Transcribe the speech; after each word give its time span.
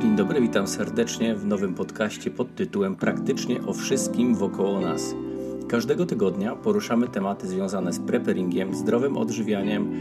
Dzień 0.00 0.16
dobry, 0.16 0.40
witam 0.40 0.66
serdecznie 0.66 1.34
w 1.34 1.46
nowym 1.46 1.74
podcaście 1.74 2.30
pod 2.30 2.54
tytułem 2.54 2.96
Praktycznie 2.96 3.62
o 3.66 3.72
wszystkim 3.72 4.34
wokoło 4.34 4.80
nas. 4.80 5.14
Każdego 5.68 6.06
tygodnia 6.06 6.56
poruszamy 6.56 7.08
tematy 7.08 7.48
związane 7.48 7.92
z 7.92 7.98
preparingiem, 7.98 8.74
zdrowym 8.74 9.16
odżywianiem, 9.16 9.92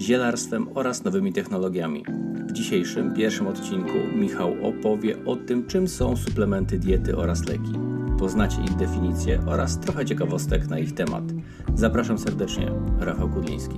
zielarstwem 0.00 0.68
oraz 0.74 1.04
nowymi 1.04 1.32
technologiami. 1.32 2.04
W 2.48 2.52
dzisiejszym, 2.52 3.14
pierwszym 3.14 3.46
odcinku 3.46 3.98
Michał 4.14 4.52
opowie 4.62 5.24
o 5.24 5.36
tym, 5.36 5.66
czym 5.66 5.88
są 5.88 6.16
suplementy 6.16 6.78
diety 6.78 7.16
oraz 7.16 7.48
leki. 7.48 7.72
Poznacie 8.18 8.62
ich 8.62 8.76
definicję 8.76 9.40
oraz 9.46 9.80
trochę 9.80 10.04
ciekawostek 10.04 10.68
na 10.68 10.78
ich 10.78 10.94
temat. 10.94 11.24
Zapraszam 11.74 12.18
serdecznie, 12.18 12.72
Rafał 13.00 13.28
Kudliński. 13.28 13.76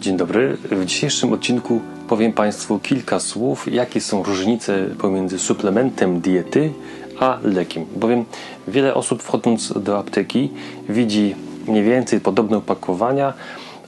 Dzień 0.00 0.16
dobry. 0.16 0.56
W 0.70 0.84
dzisiejszym 0.84 1.32
odcinku 1.32 1.80
powiem 2.08 2.32
Państwu 2.32 2.78
kilka 2.78 3.20
słów, 3.20 3.72
jakie 3.72 4.00
są 4.00 4.22
różnice 4.22 4.86
pomiędzy 4.98 5.38
suplementem 5.38 6.20
diety 6.20 6.72
a 7.18 7.38
lekiem. 7.42 7.84
Bowiem 7.96 8.24
wiele 8.68 8.94
osób 8.94 9.22
wchodząc 9.22 9.72
do 9.82 9.98
apteki 9.98 10.50
widzi 10.88 11.34
mniej 11.68 11.84
więcej 11.84 12.20
podobne 12.20 12.56
opakowania, 12.56 13.32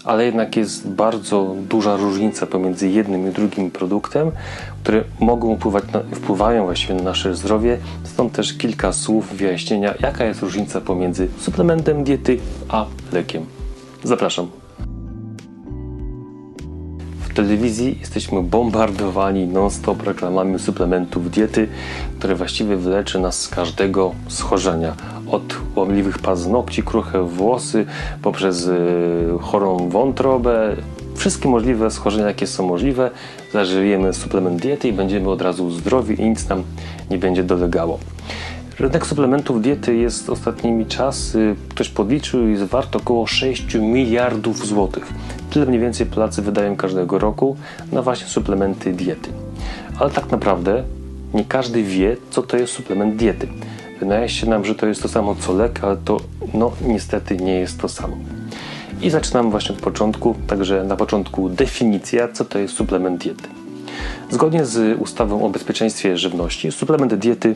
ale 0.05 0.25
jednak 0.25 0.57
jest 0.57 0.89
bardzo 0.89 1.55
duża 1.69 1.97
różnica 1.97 2.47
pomiędzy 2.47 2.89
jednym 2.89 3.29
i 3.29 3.33
drugim 3.33 3.71
produktem, 3.71 4.31
które 4.83 5.05
mogą 5.21 5.57
wpływać 5.57 5.85
na, 5.93 6.01
wpływają 6.17 6.65
właściwie 6.65 6.95
na 6.95 7.03
nasze 7.03 7.35
zdrowie. 7.35 7.79
Stąd 8.05 8.33
też 8.33 8.59
kilka 8.59 8.93
słów 8.93 9.33
wyjaśnienia, 9.33 9.95
jaka 10.01 10.25
jest 10.25 10.43
różnica 10.43 10.81
pomiędzy 10.81 11.29
suplementem 11.39 12.05
diety 12.05 12.39
a 12.69 12.87
lekiem. 13.13 13.47
Zapraszam. 14.05 14.62
W 17.33 17.35
telewizji 17.35 17.97
jesteśmy 18.01 18.43
bombardowani 18.43 19.47
non-stop 19.47 20.03
reklamami 20.03 20.59
suplementów 20.59 21.31
diety, 21.31 21.69
które 22.19 22.35
właściwie 22.35 22.77
wyleczy 22.77 23.21
nas 23.21 23.41
z 23.41 23.49
każdego 23.49 24.15
schorzenia. 24.29 24.95
Od 25.31 25.43
łamliwych 25.77 26.19
paznokci, 26.19 26.83
kruche 26.83 27.23
włosy, 27.23 27.87
poprzez 28.23 28.67
y, 28.67 28.79
chorą 29.41 29.89
wątrobę, 29.89 30.77
wszystkie 31.15 31.49
możliwe 31.49 31.91
schorzenia, 31.91 32.27
jakie 32.27 32.47
są 32.47 32.67
możliwe. 32.67 33.11
Zażyjemy 33.53 34.13
suplement 34.13 34.63
diety 34.63 34.89
i 34.89 34.93
będziemy 34.93 35.31
od 35.31 35.43
razu 35.43 35.71
zdrowi 35.71 36.21
i 36.21 36.31
nic 36.31 36.49
nam 36.49 36.63
nie 37.11 37.19
będzie 37.19 37.45
dolegało. 37.45 37.99
Rynek 38.79 39.07
suplementów 39.07 39.63
diety 39.63 39.97
jest 39.97 40.31
ostatnimi 40.31 40.87
czasy, 40.87 41.57
ktoś 41.69 41.89
podliczył, 41.89 42.49
jest 42.49 42.65
wart 42.65 42.97
około 42.97 43.27
6 43.27 43.75
miliardów 43.75 44.67
złotych. 44.67 45.13
Tyle 45.53 45.67
mniej 45.67 45.81
więcej 45.81 46.07
Polacy 46.07 46.43
wydają 46.43 46.77
każdego 46.77 47.19
roku 47.19 47.57
na 47.93 48.03
właśnie 48.03 48.27
suplementy 48.27 48.93
diety. 48.93 49.31
Ale 49.99 50.11
tak 50.11 50.31
naprawdę 50.31 50.83
nie 51.35 51.45
każdy 51.45 51.83
wie, 51.83 52.17
co 52.31 52.43
to 52.43 52.57
jest 52.57 52.73
suplement 52.73 53.17
diety. 53.17 53.49
Wydaje 54.01 54.29
się 54.29 54.47
nam, 54.47 54.65
że 54.65 54.75
to 54.75 54.87
jest 54.87 55.03
to 55.03 55.09
samo 55.09 55.35
co 55.35 55.53
lek, 55.53 55.81
ale 55.83 55.97
to 55.97 56.21
no 56.55 56.73
niestety 56.87 57.37
nie 57.37 57.55
jest 57.55 57.81
to 57.81 57.89
samo. 57.89 58.17
I 59.03 59.11
zaczynam 59.11 59.51
właśnie 59.51 59.75
od 59.75 59.81
początku, 59.81 60.35
także 60.47 60.85
na 60.85 60.97
początku 60.97 61.49
definicja, 61.49 62.29
co 62.29 62.45
to 62.45 62.59
jest 62.59 62.75
suplement 62.75 63.23
diety. 63.23 63.49
Zgodnie 64.31 64.65
z 64.65 65.01
ustawą 65.01 65.45
o 65.45 65.49
bezpieczeństwie 65.49 66.17
żywności, 66.17 66.73
suplement 66.73 67.15
diety 67.15 67.55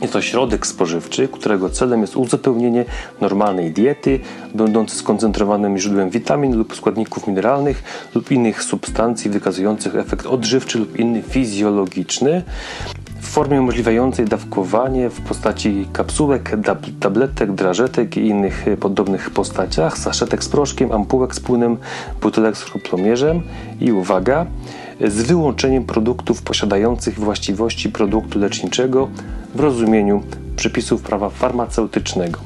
jest 0.00 0.12
to 0.12 0.22
środek 0.22 0.66
spożywczy, 0.66 1.28
którego 1.28 1.70
celem 1.70 2.00
jest 2.00 2.16
uzupełnienie 2.16 2.84
normalnej 3.20 3.70
diety, 3.70 4.20
będący 4.54 4.96
skoncentrowanym 4.96 5.78
źródłem 5.78 6.10
witamin 6.10 6.56
lub 6.56 6.76
składników 6.76 7.26
mineralnych 7.26 8.08
lub 8.14 8.30
innych 8.30 8.62
substancji 8.62 9.30
wykazujących 9.30 9.96
efekt 9.96 10.26
odżywczy 10.26 10.78
lub 10.78 10.98
inny 10.98 11.22
fizjologiczny 11.22 12.42
w 13.20 13.32
formie 13.32 13.60
umożliwiającej 13.60 14.24
dawkowanie 14.26 15.10
w 15.10 15.20
postaci 15.20 15.88
kapsułek, 15.92 16.56
tabletek, 17.00 17.52
drażetek 17.52 18.16
i 18.16 18.20
innych 18.20 18.66
podobnych 18.80 19.30
postaciach, 19.30 19.98
saszetek 19.98 20.44
z 20.44 20.48
proszkiem, 20.48 20.92
ampułek 20.92 21.34
z 21.34 21.40
płynem, 21.40 21.76
butelek 22.22 22.56
z 22.56 22.62
chruplomierzem 22.62 23.42
i 23.80 23.92
uwaga, 23.92 24.46
z 25.08 25.22
wyłączeniem 25.22 25.84
produktów 25.84 26.42
posiadających 26.42 27.18
właściwości 27.18 27.88
produktu 27.88 28.38
leczniczego 28.38 29.08
w 29.54 29.60
rozumieniu 29.60 30.22
przepisów 30.56 31.02
prawa 31.02 31.30
farmaceutycznego. 31.30 32.40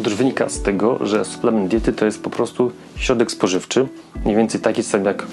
Otóż 0.00 0.14
wynika 0.14 0.48
z 0.48 0.62
tego, 0.62 1.06
że 1.06 1.24
suplement 1.24 1.68
diety 1.70 1.92
to 1.92 2.04
jest 2.04 2.22
po 2.22 2.30
prostu 2.30 2.72
środek 2.96 3.30
spożywczy, 3.30 3.86
mniej 4.24 4.36
więcej 4.36 4.60
taki 4.60 4.82
sam 4.82 5.04
jak 5.04 5.26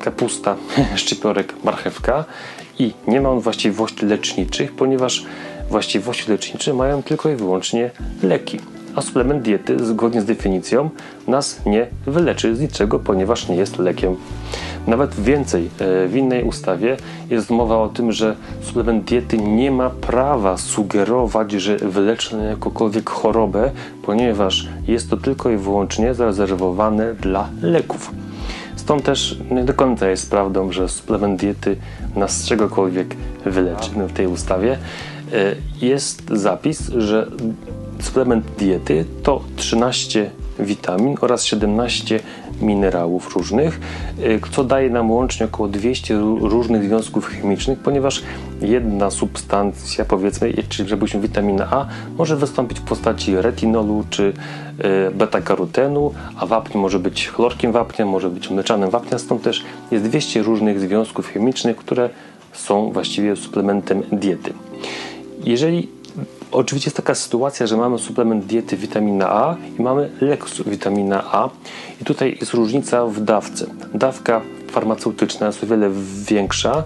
kapusta, 0.00 0.56
szczypiorek, 0.96 1.54
marchewka 1.64 2.24
i 2.78 2.92
nie 3.08 3.20
ma 3.20 3.30
on 3.30 3.40
właściwości 3.40 4.06
leczniczych, 4.06 4.72
ponieważ 4.72 5.24
właściwości 5.70 6.30
lecznicze 6.30 6.74
mają 6.74 7.02
tylko 7.02 7.28
i 7.30 7.36
wyłącznie 7.36 7.90
leki. 8.22 8.60
A 8.94 9.02
suplement 9.02 9.42
diety, 9.42 9.86
zgodnie 9.86 10.20
z 10.20 10.24
definicją, 10.24 10.90
nas 11.28 11.60
nie 11.66 11.86
wyleczy 12.06 12.56
z 12.56 12.60
niczego, 12.60 12.98
ponieważ 12.98 13.48
nie 13.48 13.56
jest 13.56 13.78
lekiem. 13.78 14.16
Nawet 14.86 15.20
więcej, 15.20 15.70
e, 15.78 16.08
w 16.08 16.16
innej 16.16 16.44
ustawie 16.44 16.96
jest 17.30 17.50
mowa 17.50 17.78
o 17.78 17.88
tym, 17.88 18.12
że 18.12 18.36
suplement 18.60 19.04
diety 19.04 19.38
nie 19.38 19.70
ma 19.70 19.90
prawa 19.90 20.56
sugerować, 20.56 21.52
że 21.52 21.76
wyleczy 21.76 22.36
na 22.36 22.44
jakąkolwiek 22.44 23.10
chorobę, 23.10 23.70
ponieważ 24.02 24.68
jest 24.88 25.10
to 25.10 25.16
tylko 25.16 25.50
i 25.50 25.56
wyłącznie 25.56 26.14
zarezerwowane 26.14 27.14
dla 27.14 27.48
leków. 27.62 28.10
Stąd 28.76 29.04
też 29.04 29.38
nie 29.50 29.64
do 29.64 29.74
końca 29.74 30.08
jest 30.08 30.30
prawdą, 30.30 30.72
że 30.72 30.88
suplement 30.88 31.40
diety 31.40 31.76
nas 32.16 32.46
czegokolwiek 32.46 33.16
wyleczy. 33.44 33.90
No, 33.96 34.08
w 34.08 34.12
tej 34.12 34.26
ustawie 34.26 34.78
e, 35.32 35.54
jest 35.86 36.22
zapis, 36.30 36.88
że 36.88 37.26
suplement 38.00 38.44
diety 38.58 39.04
to 39.22 39.42
13 39.56 40.30
witamin 40.58 41.16
oraz 41.20 41.44
17 41.44 42.20
minerałów 42.62 43.36
różnych, 43.36 43.80
y, 44.18 44.40
co 44.52 44.64
daje 44.64 44.90
nam 44.90 45.10
łącznie 45.10 45.46
około 45.46 45.68
200 45.68 46.18
różnych 46.40 46.84
związków 46.84 47.26
chemicznych, 47.26 47.78
ponieważ 47.78 48.22
jedna 48.60 49.10
substancja, 49.10 50.04
powiedzmy, 50.04 50.54
czyli 50.68 50.88
żebyśmy 50.88 51.20
witamina 51.20 51.68
A, 51.70 51.86
może 52.18 52.36
wystąpić 52.36 52.80
w 52.80 52.82
postaci 52.82 53.36
retinolu 53.36 54.04
czy 54.10 54.22
y, 54.22 55.14
beta-karotenu, 55.14 56.10
a 56.36 56.46
wapń 56.46 56.78
może 56.78 56.98
być 56.98 57.28
chlorkiem 57.28 57.72
wapnia, 57.72 58.06
może 58.06 58.30
być 58.30 58.50
mleczanym 58.50 58.90
wapnia, 58.90 59.18
stąd 59.18 59.42
też 59.42 59.64
jest 59.90 60.04
200 60.04 60.42
różnych 60.42 60.80
związków 60.80 61.26
chemicznych, 61.26 61.76
które 61.76 62.10
są 62.52 62.92
właściwie 62.92 63.36
suplementem 63.36 64.02
diety. 64.12 64.52
Jeżeli 65.44 65.88
Oczywiście 66.52 66.88
jest 66.88 66.96
taka 66.96 67.14
sytuacja, 67.14 67.66
że 67.66 67.76
mamy 67.76 67.98
suplement 67.98 68.44
diety 68.46 68.76
witamina 68.76 69.30
A 69.30 69.56
i 69.78 69.82
mamy 69.82 70.10
lek 70.20 70.44
witamina 70.66 71.24
A 71.32 71.48
i 72.02 72.04
tutaj 72.04 72.36
jest 72.40 72.54
różnica 72.54 73.06
w 73.06 73.20
dawce. 73.20 73.66
Dawka 73.94 74.40
farmaceutyczna 74.70 75.46
jest 75.46 75.64
o 75.64 75.66
wiele 75.66 75.90
większa 76.28 76.84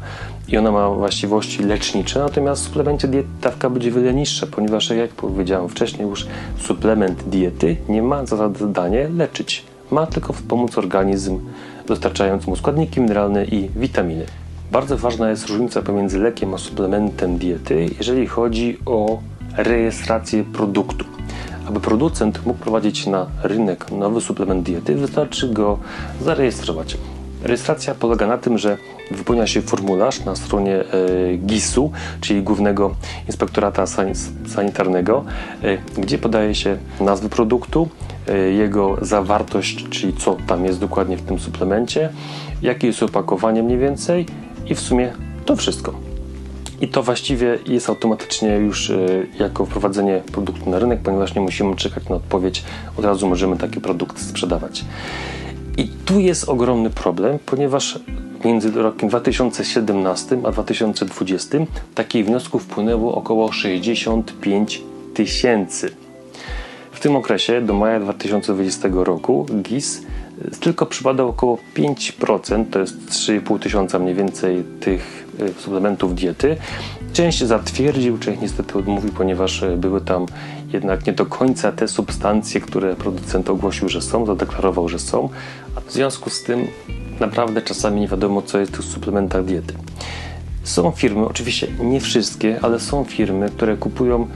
i 0.49 0.59
ona 0.59 0.73
ma 0.73 0.91
właściwości 0.91 1.63
lecznicze, 1.63 2.19
natomiast 2.19 2.63
w 2.63 2.67
suplemencie 2.67 3.09
diety 3.09 3.29
dawka 3.43 3.71
będzie 3.71 3.91
wiele 3.91 4.15
niższa, 4.15 4.47
ponieważ 4.47 4.91
jak 4.91 5.11
powiedziałem 5.11 5.69
wcześniej 5.69 6.09
już 6.09 6.27
suplement 6.59 7.23
diety 7.29 7.77
nie 7.89 8.03
ma 8.03 8.27
za 8.27 8.37
zadanie 8.37 9.09
leczyć. 9.09 9.65
Ma 9.91 10.07
tylko 10.07 10.33
wspomóc 10.33 10.79
organizm, 10.79 11.39
dostarczając 11.87 12.47
mu 12.47 12.57
składniki 12.57 13.01
mineralne 13.01 13.45
i 13.45 13.69
witaminy. 13.77 14.27
Bardzo 14.73 14.97
ważna 14.97 15.31
jest 15.31 15.49
różnica 15.49 15.83
pomiędzy 15.83 16.19
lekiem 16.19 16.55
a 16.55 16.59
suplementem 16.59 17.39
diety, 17.39 17.91
jeżeli 17.99 18.27
chodzi 18.27 18.79
o 18.87 19.19
rejestrację 19.57 20.45
produktu. 20.45 21.05
Aby 21.69 21.81
producent 21.81 22.47
mógł 22.47 22.59
prowadzić 22.59 23.07
na 23.07 23.27
rynek 23.43 23.91
nowy 23.91 24.21
suplement 24.21 24.63
diety, 24.63 24.95
wystarczy 24.95 25.49
go 25.49 25.79
zarejestrować. 26.21 26.99
Rejestracja 27.43 27.95
polega 27.95 28.27
na 28.27 28.39
tym, 28.39 28.59
że 28.59 28.77
wypełnia 29.11 29.47
się 29.47 29.63
formularz 29.63 30.25
na 30.25 30.37
stronie 30.37 30.75
e, 30.81 30.85
GIS-u, 31.37 31.91
czyli 32.21 32.43
Głównego 32.43 32.95
Inspektorata 33.27 33.85
Sanitarnego, 34.47 35.25
e, 35.63 35.79
gdzie 36.01 36.19
podaje 36.19 36.55
się 36.55 36.77
nazwę 37.01 37.29
produktu, 37.29 37.89
e, 38.29 38.39
jego 38.39 38.97
zawartość, 39.03 39.89
czyli 39.89 40.13
co 40.13 40.37
tam 40.47 40.65
jest 40.65 40.81
dokładnie 40.81 41.17
w 41.17 41.23
tym 41.23 41.39
suplemencie, 41.39 42.11
jakie 42.63 42.87
jest 42.87 43.03
opakowanie 43.03 43.63
mniej 43.63 43.79
więcej 43.79 44.27
i 44.67 44.75
w 44.75 44.81
sumie 44.81 45.13
to 45.45 45.57
wszystko. 45.57 46.06
I 46.81 46.89
to 46.89 47.03
właściwie 47.03 47.59
jest 47.67 47.89
automatycznie 47.89 48.57
już 48.57 48.91
e, 48.91 48.97
jako 49.39 49.67
wprowadzenie 49.67 50.23
produktu 50.33 50.71
na 50.71 50.79
rynek, 50.79 51.01
ponieważ 51.01 51.35
nie 51.35 51.41
musimy 51.41 51.77
czekać 51.77 52.09
na 52.09 52.17
odpowiedź, 52.17 52.65
od 52.99 53.05
razu 53.05 53.29
możemy 53.29 53.57
taki 53.57 53.81
produkt 53.81 54.21
sprzedawać. 54.21 54.85
I 55.77 55.89
tu 55.89 56.21
jest 56.21 56.49
ogromny 56.49 56.91
problem, 56.91 57.39
ponieważ 57.47 57.99
między 58.45 58.71
rokiem 58.71 59.09
2017 59.09 60.39
a 60.45 60.53
2020 60.53 61.59
takich 61.95 62.27
wniosków 62.27 62.63
wpłynęło 62.63 63.15
około 63.15 63.53
65 63.53 64.83
tysięcy. 65.15 65.91
W 66.93 67.01
tym 67.01 67.17
okresie, 67.17 67.61
do 67.61 67.75
maja 67.75 68.01
2020 68.01 68.89
roku, 68.93 69.47
GIS 69.63 70.03
tylko 70.61 70.87
przypadał 70.87 71.29
około 71.29 71.59
5%, 71.75 72.65
to 72.71 72.79
jest 72.79 72.97
3,5 73.09 73.59
tysiąca 73.59 73.99
mniej 73.99 74.15
więcej 74.15 74.65
tych 74.81 75.26
suplementów 75.59 76.15
diety. 76.15 76.57
Część 77.13 77.45
zatwierdził, 77.45 78.19
część 78.19 78.41
niestety 78.41 78.79
odmówił, 78.79 79.13
ponieważ 79.13 79.65
były 79.77 80.01
tam 80.01 80.27
jednak 80.73 81.07
nie 81.07 81.13
do 81.13 81.27
końca 81.27 81.73
te 81.73 81.89
substancje, 81.89 82.61
które 82.61 82.97
producent 82.97 83.51
ogłosił, 83.51 83.89
że 83.89 84.03
są, 84.03 84.27
zadeklarował, 84.27 84.89
że 84.89 84.99
są. 84.99 85.29
A 85.77 85.81
w 85.81 85.93
związku 85.93 86.31
z 86.31 86.43
tym 86.43 86.67
naprawdę 87.21 87.63
czasami 87.63 88.01
nie 88.01 88.09
wiadomo, 88.09 88.43
co 88.43 88.59
jest 88.59 88.73
w 88.73 88.77
tych 88.77 88.85
suplementach 88.85 89.45
diety. 89.45 89.75
Są 90.65 90.91
firmy, 90.91 91.27
oczywiście 91.27 91.67
nie 91.81 92.01
wszystkie, 92.01 92.59
ale 92.63 92.81
są 92.81 93.05
firmy, 93.05 93.49
które 93.51 93.77
kupują 93.77 94.29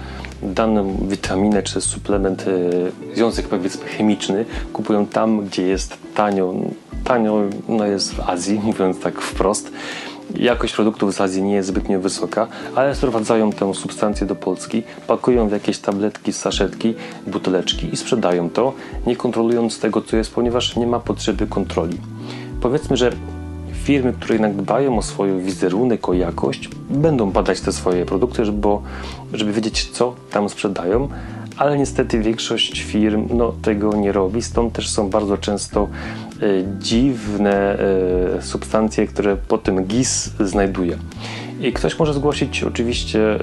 daną 0.42 0.96
witaminę 1.08 1.62
czy 1.62 1.80
suplement, 1.80 2.44
e, 2.48 3.14
związek 3.14 3.48
powiedzmy 3.48 3.84
chemiczny, 3.86 4.44
kupują 4.72 5.06
tam, 5.06 5.44
gdzie 5.44 5.62
jest 5.62 5.98
tanio. 6.14 6.54
Tanio 7.04 7.42
no 7.68 7.86
jest 7.86 8.14
w 8.14 8.20
Azji, 8.20 8.60
mówiąc 8.64 9.00
tak 9.00 9.20
wprost. 9.20 9.72
Jakość 10.38 10.74
produktów 10.74 11.14
z 11.14 11.20
Azji 11.20 11.42
nie 11.42 11.54
jest 11.54 11.68
zbytnio 11.68 12.00
wysoka, 12.00 12.46
ale 12.74 12.94
sprowadzają 12.94 13.52
tę 13.52 13.74
substancję 13.74 14.26
do 14.26 14.34
Polski, 14.34 14.82
pakują 15.06 15.48
w 15.48 15.52
jakieś 15.52 15.78
tabletki, 15.78 16.32
saszetki, 16.32 16.94
buteleczki 17.26 17.94
i 17.94 17.96
sprzedają 17.96 18.50
to, 18.50 18.72
nie 19.06 19.16
kontrolując 19.16 19.80
tego, 19.80 20.02
co 20.02 20.16
jest, 20.16 20.34
ponieważ 20.34 20.76
nie 20.76 20.86
ma 20.86 21.00
potrzeby 21.00 21.46
kontroli. 21.46 21.98
Powiedzmy, 22.60 22.96
że 22.96 23.12
firmy, 23.84 24.12
które 24.12 24.34
jednak 24.34 24.56
dbają 24.56 24.98
o 24.98 25.02
swój 25.02 25.40
wizerunek, 25.40 26.08
o 26.08 26.14
jakość, 26.14 26.68
będą 26.90 27.30
badać 27.30 27.60
te 27.60 27.72
swoje 27.72 28.06
produkty, 28.06 28.44
żeby, 28.44 28.68
żeby 29.32 29.52
wiedzieć, 29.52 29.90
co 29.90 30.14
tam 30.30 30.48
sprzedają, 30.48 31.08
ale 31.60 31.78
niestety 31.78 32.20
większość 32.20 32.82
firm 32.82 33.28
no, 33.30 33.52
tego 33.62 33.96
nie 33.96 34.12
robi, 34.12 34.42
stąd 34.42 34.72
też 34.72 34.88
są 34.88 35.10
bardzo 35.10 35.38
często 35.38 35.88
e, 36.42 36.46
dziwne 36.78 37.78
e, 37.78 38.42
substancje, 38.42 39.06
które 39.06 39.36
po 39.36 39.58
tym 39.58 39.84
GIS 39.84 40.30
znajduje. 40.40 40.96
I 41.60 41.72
ktoś 41.72 41.98
może 41.98 42.14
zgłosić 42.14 42.62
oczywiście 42.64 43.34
e, 43.34 43.40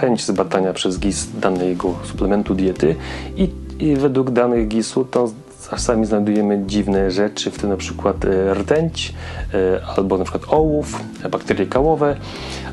chęć 0.00 0.24
zbadania 0.24 0.72
przez 0.72 0.98
GIS 0.98 1.28
danego 1.40 1.94
suplementu 2.04 2.54
diety 2.54 2.96
i, 3.36 3.50
i 3.78 3.96
według 3.96 4.30
danych 4.30 4.68
GIS-u 4.68 5.04
to 5.04 5.30
czasami 5.74 6.06
znajdujemy 6.06 6.62
dziwne 6.66 7.10
rzeczy, 7.10 7.50
w 7.50 7.58
tym 7.58 7.70
na 7.70 7.76
przykład 7.76 8.24
e, 8.24 8.54
rdęć 8.54 9.14
e, 9.54 9.86
albo 9.96 10.18
na 10.18 10.24
przykład 10.24 10.52
ołów, 10.52 11.00
bakterie 11.30 11.66
kałowe, 11.66 12.16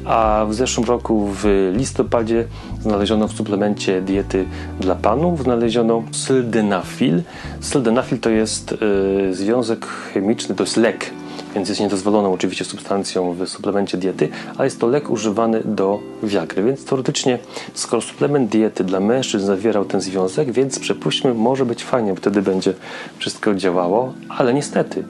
a 0.05 0.45
w 0.49 0.53
zeszłym 0.53 0.87
roku 0.87 1.27
w 1.33 1.71
listopadzie 1.77 2.45
znaleziono 2.81 3.27
w 3.27 3.31
suplemencie 3.31 4.01
diety 4.01 4.45
dla 4.79 4.95
panów 4.95 5.43
znaleziono 5.43 6.03
sildenafil. 6.11 7.21
Sildenafil 7.61 8.19
to 8.19 8.29
jest 8.29 8.73
e, 9.29 9.33
związek 9.33 9.85
chemiczny, 9.85 10.55
to 10.55 10.63
jest 10.63 10.77
lek 10.77 11.11
więc 11.55 11.69
jest 11.69 11.81
niedozwoloną 11.81 12.33
oczywiście 12.33 12.65
substancją 12.65 13.33
w 13.33 13.47
suplemencie 13.47 13.97
diety, 13.97 14.29
ale 14.57 14.65
jest 14.65 14.79
to 14.79 14.87
lek 14.87 15.09
używany 15.09 15.61
do 15.65 15.99
wiagry, 16.23 16.63
więc 16.63 16.85
teoretycznie 16.85 17.39
skoro 17.73 18.01
suplement 18.01 18.49
diety 18.49 18.83
dla 18.83 18.99
mężczyzn 18.99 19.45
zawierał 19.45 19.85
ten 19.85 20.01
związek, 20.01 20.51
więc 20.51 20.79
przepuśćmy, 20.79 21.33
może 21.33 21.65
być 21.65 21.83
fajnie, 21.83 22.15
wtedy 22.15 22.41
będzie 22.41 22.73
wszystko 23.17 23.55
działało, 23.55 24.13
ale 24.29 24.53
niestety 24.53 25.03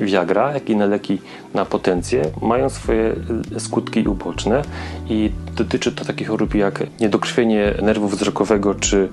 Viagra, 0.00 0.52
jak 0.52 0.70
inne 0.70 0.86
leki 0.86 1.18
na 1.54 1.64
potencję 1.64 2.22
mają 2.42 2.70
swoje 2.70 3.14
e, 3.56 3.60
skutki 3.60 4.08
uboczne 4.08 4.62
i 5.08 5.30
dotyczy 5.56 5.92
to 5.92 6.04
takich 6.04 6.28
chorób 6.28 6.54
jak 6.54 6.84
niedokrwienie 7.00 7.74
nerwu 7.82 8.08
wzrokowego 8.08 8.74
czy 8.74 9.08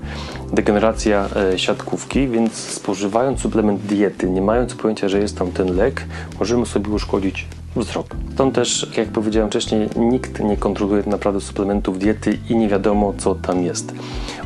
degeneracja 0.52 1.28
e, 1.52 1.58
siatkówki, 1.58 2.28
więc 2.28 2.52
spożywając 2.52 3.40
suplement 3.40 3.80
diety, 3.80 4.30
nie 4.30 4.42
mając 4.42 4.74
pojęcia, 4.74 5.08
że 5.08 5.18
jest 5.18 5.38
tam 5.38 5.52
ten 5.52 5.76
lek, 5.76 6.04
możemy 6.38 6.66
sobie 6.66 6.90
uszkodzić 6.90 7.46
wzrok. 7.76 8.16
Stąd 8.34 8.54
też, 8.54 8.90
jak 8.96 9.08
powiedziałem 9.08 9.50
wcześniej, 9.50 9.88
nikt 9.96 10.40
nie 10.40 10.56
kontroluje 10.56 11.02
naprawdę 11.06 11.40
suplementów 11.40 11.98
diety 11.98 12.38
i 12.48 12.56
nie 12.56 12.68
wiadomo, 12.68 13.14
co 13.18 13.34
tam 13.34 13.62
jest. 13.62 13.94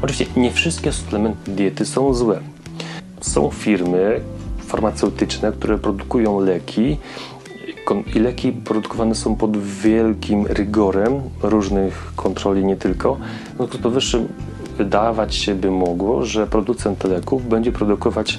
Oczywiście 0.03 0.27
nie 0.37 0.51
wszystkie 0.51 0.93
suplementy 0.93 1.51
diety 1.51 1.87
są 1.87 2.15
złe. 2.15 2.41
Są 3.21 3.51
firmy, 3.51 4.21
farmaceutyczne, 4.75 5.53
które 5.53 5.79
produkują 5.79 6.41
leki 6.41 6.99
i 8.15 8.19
leki 8.19 8.53
produkowane 8.53 9.15
są 9.15 9.37
pod 9.37 9.57
wielkim 9.57 10.47
rygorem 10.47 11.21
różnych 11.43 12.13
kontroli, 12.17 12.65
nie 12.65 12.77
tylko. 12.77 13.17
No 13.59 13.67
to 13.67 13.79
powyższym 13.79 14.29
wydawać 14.79 15.35
się 15.35 15.55
by 15.55 15.71
mogło, 15.71 16.25
że 16.25 16.47
producent 16.47 17.05
leków 17.05 17.49
będzie 17.49 17.73
produkować 17.73 18.39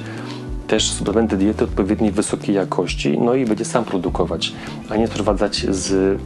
też 0.68 0.92
suplementy 0.92 1.38
diety 1.38 1.64
odpowiedniej 1.64 2.12
wysokiej 2.12 2.56
jakości, 2.56 3.18
no 3.20 3.36
i 3.36 3.46
będzie 3.46 3.66
sam 3.66 3.86
produkować, 3.86 4.54
a 4.90 4.96
nie 4.96 5.08
sprowadzać 5.08 5.66
z 5.70 6.20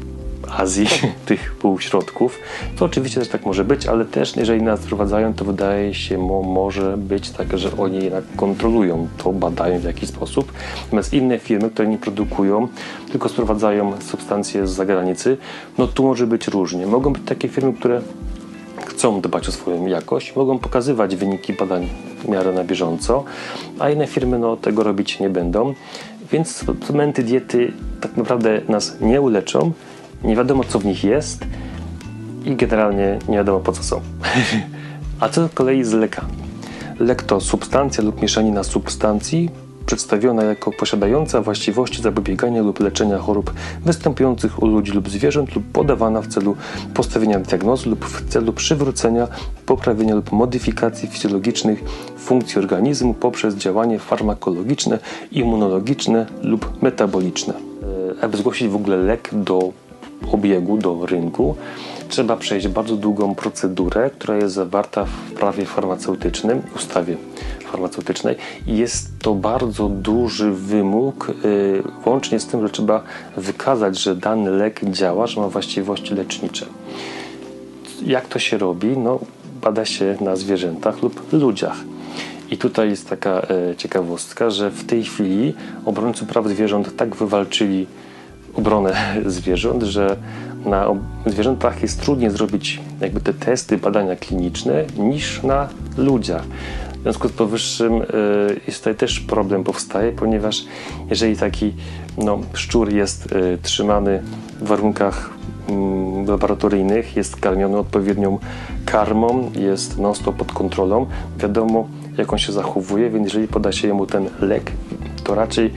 Azji, 0.57 0.88
tych 1.25 1.56
półśrodków. 1.56 2.40
To 2.78 2.86
oczywiście 2.86 3.19
też 3.19 3.30
tak 3.30 3.46
może 3.46 3.63
być, 3.63 3.88
ale 3.88 4.06
też 4.06 4.36
jeżeli 4.36 4.62
nas 4.62 4.80
wprowadzają, 4.80 5.34
to 5.34 5.46
wydaje 5.46 5.94
się 5.94 6.18
mo, 6.18 6.44
może 6.44 6.98
być 6.98 7.30
tak, 7.30 7.57
że 7.57 7.78
oni 7.78 8.04
jednak 8.04 8.24
kontrolują 8.36 9.07
to, 9.18 9.34
badają 9.34 9.80
w 9.80 9.84
jakiś 9.84 10.10
sposób. 10.10 10.54
Natomiast 10.84 11.13
inne 11.13 11.40
firmy, 11.40 11.69
które 11.69 11.88
nie 11.88 11.98
produkują, 11.98 12.68
tylko 13.12 13.30
sprowadzają 13.30 13.94
substancje 14.01 14.68
z 14.68 14.72
zagranicy, 14.72 15.38
no 15.78 15.88
tu 15.88 16.04
może 16.04 16.28
być 16.28 16.48
różnie. 16.48 16.88
Mogą 16.88 17.13
być 17.13 17.24
takie 17.25 17.48
firmy, 17.48 17.74
które 17.74 18.01
chcą 18.86 19.22
dbać 19.22 19.50
o 19.50 19.51
swoją 19.51 19.86
jakość, 19.86 20.36
mogą 20.36 20.60
pokazywać 20.60 21.16
wyniki 21.16 21.54
badań 21.54 21.88
w 22.24 22.28
miarę 22.28 22.51
na 22.51 22.63
bieżąco, 22.63 23.24
a 23.80 23.90
inne 23.90 24.07
firmy 24.07 24.40
no, 24.40 24.57
tego 24.57 24.84
robić 24.84 25.19
nie 25.19 25.30
będą. 25.30 25.74
Więc 26.31 26.56
suplementy 26.56 27.24
diety 27.24 27.72
tak 28.01 28.18
naprawdę 28.18 28.62
nas 28.68 28.98
nie 29.01 29.22
uleczą, 29.22 29.72
nie 30.24 30.36
wiadomo 30.36 30.63
co 30.63 30.80
w 30.80 30.86
nich 30.86 31.04
jest 31.04 31.45
i 32.45 32.56
generalnie 32.56 33.19
nie 33.30 33.38
wiadomo 33.38 33.60
po 33.60 33.71
co 33.71 33.83
są. 33.83 34.01
A 35.19 35.30
co 35.30 35.48
z 35.48 35.54
kolei 35.54 35.83
z 35.83 35.94
lekami? 35.94 36.33
Lek 37.00 37.24
to 37.24 37.42
substancja 37.42 38.04
lub 38.04 38.21
mieszanina 38.21 38.63
substancji 38.63 39.50
przedstawiona 39.89 40.44
jako 40.44 40.71
posiadająca 40.71 41.42
właściwości 41.42 42.01
zapobiegania 42.01 42.62
lub 42.62 42.80
leczenia 42.80 43.18
chorób 43.18 43.54
występujących 43.86 44.63
u 44.63 44.68
ludzi 44.68 44.92
lub 44.92 45.10
zwierząt 45.10 45.56
lub 45.56 45.63
podawana 45.74 46.22
w 46.22 46.27
celu 46.27 46.56
postawienia 46.94 47.39
diagnozy 47.39 47.89
lub 47.89 48.06
w 48.06 48.30
celu 48.30 48.54
przywrócenia, 48.54 49.27
poprawienia 49.65 50.15
lub 50.15 50.31
modyfikacji 50.31 51.07
fizjologicznych 51.07 51.83
funkcji 52.18 52.60
organizmu 52.60 53.13
poprzez 53.13 53.55
działanie 53.55 54.00
farmakologiczne, 54.00 55.00
immunologiczne 55.32 56.25
lub 56.41 56.82
metaboliczne. 56.84 57.53
E, 57.53 58.24
aby 58.24 58.38
zgłosić 58.38 58.67
w 58.67 58.75
ogóle 58.75 58.98
lek 58.98 59.29
do 59.32 59.74
obiegu, 60.32 60.78
do 60.78 61.06
rynku, 61.06 61.56
trzeba 62.10 62.38
przejść 62.38 62.68
bardzo 62.68 62.96
długą 62.96 63.36
procedurę, 63.36 64.10
która 64.10 64.36
jest 64.36 64.56
zawarta 64.56 65.06
w 65.06 65.32
prawie 65.32 65.66
farmaceutycznym, 65.66 66.62
ustawie 66.76 67.18
farmaceutycznej 67.72 68.36
i 68.68 68.78
jest 68.78 69.20
to 69.20 69.36
bardzo 69.36 69.90
duży 69.90 70.52
wymóg, 70.52 71.32
yy, 71.44 71.84
łącznie 72.06 72.40
z 72.40 72.48
tym, 72.48 72.68
że 72.68 72.70
trzeba 72.70 73.04
wykazać, 73.38 74.00
że 74.00 74.16
dany 74.16 74.52
lek 74.52 74.82
działa, 74.92 75.28
że 75.28 75.42
ma 75.42 75.48
właściwości 75.48 76.14
lecznicze. 76.14 76.66
Jak 78.06 78.28
to 78.28 78.40
się 78.40 78.58
robi? 78.58 78.98
No, 78.98 79.20
bada 79.62 79.86
się 79.86 80.18
na 80.22 80.36
zwierzętach 80.36 81.02
lub 81.02 81.34
ludziach. 81.34 81.78
I 82.52 82.58
tutaj 82.58 82.90
jest 82.90 83.10
taka 83.10 83.30
e, 83.42 83.76
ciekawostka, 83.76 84.50
że 84.50 84.72
w 84.72 84.86
tej 84.86 85.04
chwili 85.04 85.54
obrońcy 85.86 86.26
praw 86.26 86.48
zwierząt 86.48 86.96
tak 86.96 87.16
wywalczyli 87.16 87.88
obronę 88.60 88.94
zwierząt, 89.25 89.84
że 89.84 90.18
na 90.66 90.88
zwierzętach 91.25 91.82
jest 91.82 92.01
trudniej 92.01 92.32
zrobić 92.32 92.82
jakby 93.01 93.22
te 93.22 93.34
testy, 93.34 93.78
badania 93.78 94.16
kliniczne 94.16 94.86
niż 94.98 95.44
na 95.44 95.68
ludziach. 95.98 96.44
W 97.00 97.01
związku 97.01 97.28
z 97.28 97.32
powyższym 97.32 98.01
y, 98.01 98.06
jest 98.68 98.80
tutaj 98.80 98.96
też 98.96 99.20
problem 99.20 99.63
powstaje, 99.63 100.12
ponieważ 100.12 100.66
jeżeli 101.10 101.38
taki 101.38 101.74
no, 102.18 102.39
szczur 102.54 102.94
jest 102.94 103.32
y, 103.32 103.58
trzymany 103.62 104.24
w 104.62 104.68
warunkach 104.68 105.30
mm, 105.70 106.25
laboratoryjnych, 106.25 107.16
jest 107.16 107.36
karmiony 107.36 107.78
odpowiednią 107.78 108.39
karmą, 108.86 109.51
jest 109.56 110.00
non-stop 110.00 110.36
pod 110.36 110.51
kontrolą, 110.54 111.06
wiadomo 111.38 111.88
jak 112.18 112.34
on 112.34 112.39
się 112.39 112.51
zachowuje, 112.51 113.10
więc 113.10 113.25
jeżeli 113.25 113.48
poda 113.48 113.72
się 113.72 113.94
mu 113.94 114.06
ten 114.06 114.30
lek, 114.42 114.72
to 115.24 115.36
raczej 115.36 115.74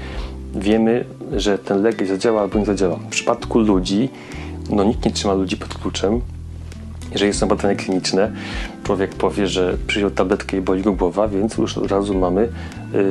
wiemy, 0.54 1.04
że 1.36 1.58
ten 1.58 1.82
lek 1.82 2.06
zadziała 2.06 2.40
albo 2.40 2.58
nie 2.58 2.64
zadziała. 2.64 2.96
W 2.96 3.06
przypadku 3.06 3.58
ludzi, 3.58 4.08
no 4.70 4.84
nikt 4.84 5.04
nie 5.04 5.10
trzyma 5.10 5.34
ludzi 5.34 5.56
pod 5.56 5.74
kluczem. 5.74 6.20
Jeżeli 7.12 7.32
są 7.32 7.46
badania 7.46 7.74
kliniczne, 7.74 8.32
człowiek 8.84 9.14
powie, 9.14 9.46
że 9.46 9.76
przyjął 9.86 10.10
tabletkę 10.10 10.56
i 10.56 10.60
boli 10.60 10.82
go 10.82 10.92
głowa, 10.92 11.28
więc 11.28 11.56
już 11.56 11.78
od 11.78 11.90
razu 11.90 12.14
mamy 12.14 12.48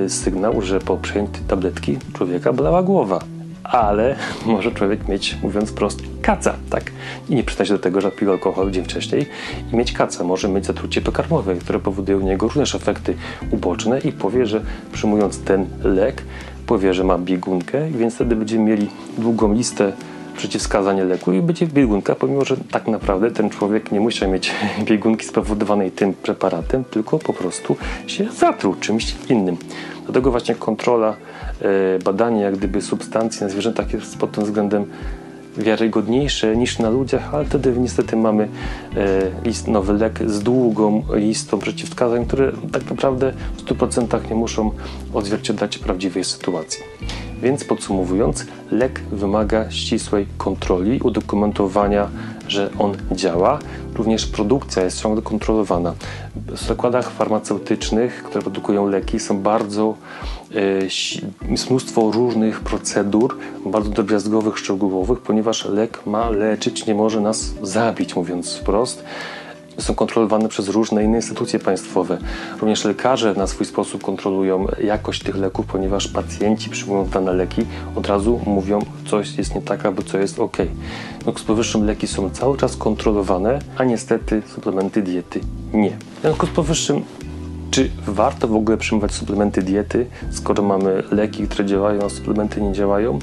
y, 0.05 0.09
sygnał, 0.09 0.61
że 0.61 0.79
po 0.79 0.97
przyjęciu 0.97 1.41
tabletki 1.47 1.97
człowieka 2.13 2.53
bolała 2.53 2.83
głowa. 2.83 3.19
ale 3.63 4.15
może 4.45 4.71
człowiek 4.71 5.07
mieć, 5.07 5.37
mówiąc 5.43 5.71
prosto, 5.71 6.03
kaca, 6.21 6.53
tak? 6.69 6.91
I 7.29 7.35
nie 7.35 7.43
przyznać 7.43 7.67
się 7.67 7.73
do 7.73 7.79
tego, 7.79 8.01
że 8.01 8.11
pił 8.11 8.31
alkohol 8.31 8.71
dzień 8.71 8.83
wcześniej 8.83 9.25
i 9.73 9.75
mieć 9.75 9.91
kaca. 9.91 10.23
Może 10.23 10.49
mieć 10.49 10.65
zatrucie 10.65 11.01
pokarmowe, 11.01 11.55
które 11.55 11.79
powoduje 11.79 12.17
u 12.17 12.21
niego 12.21 12.47
również 12.47 12.75
efekty 12.75 13.15
uboczne 13.51 13.99
i 13.99 14.11
powie, 14.11 14.45
że 14.45 14.61
przyjmując 14.91 15.39
ten 15.39 15.65
lek, 15.83 16.23
powie, 16.71 16.93
że 16.93 17.03
ma 17.03 17.17
biegunkę, 17.17 17.87
więc 17.89 18.15
wtedy 18.15 18.35
będziemy 18.35 18.63
mieli 18.63 18.89
długą 19.17 19.53
listę 19.53 19.93
przeciwwskazanie 20.37 21.03
leku 21.03 21.33
i 21.33 21.41
będzie 21.41 21.67
biegunka, 21.67 22.15
pomimo 22.15 22.45
że 22.45 22.57
tak 22.57 22.87
naprawdę 22.87 23.31
ten 23.31 23.49
człowiek 23.49 23.91
nie 23.91 23.99
musiał 23.99 24.29
mieć 24.29 24.51
biegunki 24.89 25.25
spowodowanej 25.25 25.91
tym 25.91 26.13
preparatem, 26.13 26.83
tylko 26.83 27.19
po 27.19 27.33
prostu 27.33 27.75
się 28.07 28.31
zatruł 28.31 28.75
czymś 28.75 29.15
innym. 29.29 29.57
Dlatego 30.05 30.31
właśnie 30.31 30.55
kontrola, 30.55 31.15
e, 31.61 31.99
badanie 31.99 32.41
jak 32.41 32.57
gdyby 32.57 32.81
substancji 32.81 33.43
na 33.43 33.49
zwierzętach 33.49 33.93
jest 33.93 34.17
pod 34.17 34.31
tym 34.31 34.43
względem 34.43 34.85
wiarygodniejsze 35.57 36.57
niż 36.57 36.79
na 36.79 36.89
ludziach, 36.89 37.33
ale 37.35 37.45
wtedy 37.45 37.73
niestety 37.77 38.15
mamy 38.15 38.47
e, 38.95 39.21
list, 39.45 39.67
nowy 39.67 39.93
lek 39.93 40.19
z 40.31 40.39
długą 40.39 41.03
listą 41.13 41.59
przeciwwskazań, 41.59 42.25
które 42.25 42.51
tak 42.71 42.89
naprawdę 42.89 43.33
w 43.57 43.65
100% 43.65 44.29
nie 44.29 44.35
muszą 44.35 44.71
odzwierciedlać 45.13 45.77
prawdziwej 45.77 46.23
sytuacji. 46.23 46.83
Więc 47.41 47.63
podsumowując, 47.63 48.45
lek 48.71 49.01
wymaga 49.11 49.71
ścisłej 49.71 50.25
kontroli, 50.37 50.99
udokumentowania, 50.99 52.09
że 52.51 52.69
on 52.79 52.97
działa. 53.11 53.59
Również 53.95 54.25
produkcja 54.25 54.83
jest 54.83 55.01
ciągle 55.01 55.21
kontrolowana. 55.21 55.93
W 56.35 56.67
zakładach 56.67 57.11
farmaceutycznych, 57.11 58.23
które 58.23 58.41
produkują 58.41 58.87
leki, 58.87 59.19
są 59.19 59.39
bardzo 59.39 59.95
e, 60.55 61.51
jest 61.51 61.69
mnóstwo 61.69 62.11
różnych 62.11 62.59
procedur, 62.59 63.37
bardzo 63.65 63.89
drobiazgowych, 63.89 64.57
szczegółowych, 64.57 65.19
ponieważ 65.19 65.65
lek 65.65 66.05
ma 66.05 66.29
leczyć, 66.29 66.85
nie 66.85 66.95
może 66.95 67.21
nas 67.21 67.53
zabić, 67.61 68.15
mówiąc 68.15 68.55
wprost 68.55 69.03
są 69.77 69.95
kontrolowane 69.95 70.49
przez 70.49 70.67
różne 70.69 71.03
inne 71.03 71.17
instytucje 71.17 71.59
państwowe. 71.59 72.17
Również 72.59 72.85
lekarze 72.85 73.33
na 73.33 73.47
swój 73.47 73.65
sposób 73.65 74.03
kontrolują 74.03 74.67
jakość 74.83 75.23
tych 75.23 75.35
leków, 75.35 75.65
ponieważ 75.65 76.07
pacjenci 76.07 76.69
przyjmując 76.69 77.09
dane 77.09 77.33
leki 77.33 77.65
od 77.95 78.07
razu 78.07 78.41
mówią, 78.45 78.79
coś 79.07 79.37
jest 79.37 79.55
nie 79.55 79.61
tak 79.61 79.85
albo 79.85 80.03
co 80.03 80.17
jest 80.17 80.39
ok. 80.39 80.57
No, 81.25 81.33
z 81.37 81.43
powyższym 81.43 81.85
leki 81.85 82.07
są 82.07 82.29
cały 82.29 82.57
czas 82.57 82.77
kontrolowane, 82.77 83.59
a 83.77 83.83
niestety 83.83 84.41
suplementy 84.55 85.01
diety 85.01 85.39
nie. 85.73 85.97
W 86.17 86.21
związku 86.21 86.45
z 86.45 86.49
powyższym 86.49 87.03
czy 87.71 87.89
warto 88.07 88.47
w 88.47 88.55
ogóle 88.55 88.77
przyjmować 88.77 89.11
suplementy 89.11 89.61
diety, 89.61 90.05
skoro 90.31 90.63
mamy 90.63 91.03
leki, 91.11 91.47
które 91.47 91.65
działają, 91.65 92.05
a 92.05 92.09
suplementy 92.09 92.61
nie 92.61 92.73
działają? 92.73 93.19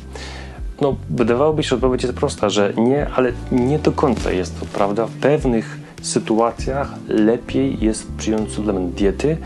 No, 0.81 0.97
wydawałoby 1.11 1.63
się, 1.63 1.69
że 1.69 1.75
odpowiedź 1.75 2.03
jest 2.03 2.15
prosta, 2.15 2.51
że 2.51 2.73
nie, 2.77 3.09
ale 3.09 3.33
nie 3.53 3.79
do 3.79 3.93
końca 3.93 4.33
jest 4.33 4.61
to 4.61 4.67
prawda. 4.67 5.07
W 5.07 5.11
pewnych 5.11 5.88
sytuacjach 6.07 6.95
lepiej 7.09 7.81
jest 7.81 8.13
przyjąć 8.17 8.53
suplement 8.53 8.95
diety. 8.95 9.37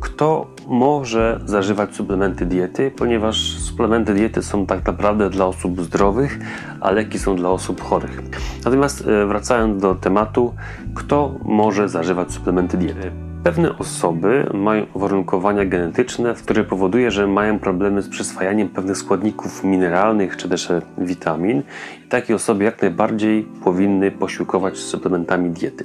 Kto 0.00 0.46
może 0.68 1.40
zażywać 1.44 1.94
suplementy 1.94 2.46
diety, 2.46 2.90
ponieważ 2.90 3.58
suplementy 3.58 4.14
diety 4.14 4.42
są 4.42 4.66
tak 4.66 4.86
naprawdę 4.86 5.30
dla 5.30 5.46
osób 5.46 5.82
zdrowych, 5.82 6.38
a 6.80 6.90
leki 6.90 7.18
są 7.18 7.36
dla 7.36 7.50
osób 7.50 7.80
chorych. 7.80 8.22
Natomiast 8.64 9.06
e, 9.06 9.26
wracając 9.26 9.82
do 9.82 9.94
tematu, 9.94 10.54
kto 10.94 11.34
może 11.44 11.88
zażywać 11.88 12.32
suplementy 12.32 12.76
diety? 12.76 13.27
Pewne 13.44 13.78
osoby 13.78 14.50
mają 14.54 14.86
uwarunkowania 14.94 15.64
genetyczne, 15.64 16.34
które 16.34 16.64
powoduje, 16.64 17.10
że 17.10 17.26
mają 17.26 17.58
problemy 17.58 18.02
z 18.02 18.08
przyswajaniem 18.08 18.68
pewnych 18.68 18.96
składników 18.96 19.64
mineralnych 19.64 20.36
czy 20.36 20.48
też 20.48 20.72
witamin. 20.98 21.62
I 22.04 22.08
takie 22.08 22.34
osoby 22.34 22.64
jak 22.64 22.82
najbardziej 22.82 23.42
powinny 23.64 24.10
posiłkować 24.10 24.78
suplementami 24.78 25.50
diety. 25.50 25.84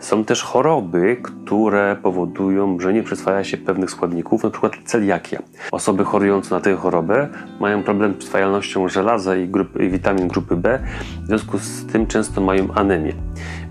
Są 0.00 0.24
też 0.24 0.42
choroby, 0.42 1.16
które 1.22 1.96
powodują, 2.02 2.80
że 2.80 2.92
nie 2.92 3.02
przyswaja 3.02 3.44
się 3.44 3.56
pewnych 3.56 3.90
składników, 3.90 4.44
np. 4.44 4.70
celiakia. 4.84 5.42
Osoby 5.72 6.04
chorujące 6.04 6.54
na 6.54 6.60
tę 6.60 6.74
chorobę 6.74 7.28
mają 7.60 7.82
problem 7.82 8.14
z 8.14 8.16
przyswajalnością 8.16 8.88
żelaza 8.88 9.36
i, 9.36 9.50
i 9.80 9.88
witamin 9.90 10.28
grupy 10.28 10.56
B, 10.56 10.78
w 11.24 11.26
związku 11.26 11.58
z 11.58 11.86
tym 11.86 12.06
często 12.06 12.40
mają 12.40 12.74
anemię. 12.74 13.12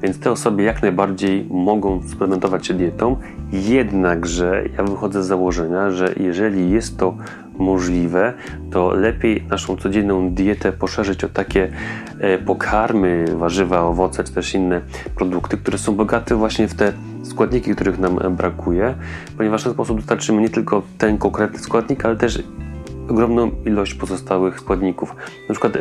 Więc 0.04 0.20
te 0.20 0.32
osoby 0.32 0.64
jak 0.64 0.82
najbardziej 0.82 1.48
mogą 1.50 2.02
suplementować 2.08 2.68
się 2.68 2.74
dietą, 2.74 3.18
jednakże 3.52 4.64
ja 4.78 4.84
wychodzę 4.84 5.24
z 5.24 5.28
założenia, 5.28 5.92
że 5.92 6.14
jeżeli 6.18 6.70
jest 6.70 6.98
to 6.98 7.18
możliwe, 7.58 8.34
to 8.72 8.94
lepiej 8.94 9.44
naszą 9.50 9.78
codzienną 9.78 10.30
dietę 10.30 10.72
poszerzyć 10.72 11.24
o 11.24 11.30
takie 11.30 11.72
e, 12.20 12.38
pokarmy, 12.38 13.26
warzywa, 13.36 13.82
owoce 13.82 14.24
czy 14.24 14.34
też 14.34 14.54
inne 14.54 14.82
produkty, 15.16 15.58
które 15.58 15.78
są 15.78 15.96
bogate 15.96 16.36
właśnie 16.36 16.68
w 16.68 16.74
te 16.74 16.94
składniki, 17.24 17.76
których 17.76 18.00
nam 18.00 18.36
brakuje, 18.36 18.96
ponieważ 19.38 19.62
w 19.62 19.64
ten 19.64 19.74
sposób 19.74 19.98
dostarczymy 19.98 20.42
nie 20.42 20.50
tylko 20.50 20.82
ten 20.98 21.18
konkretny 21.18 21.60
składnik, 21.60 22.06
ale 22.06 22.16
też 22.16 22.44
ogromną 23.10 23.52
ilość 23.66 23.94
pozostałych 23.94 24.60
składników. 24.60 25.16
Na 25.50 25.54
przykład, 25.56 25.76
e, 25.76 25.80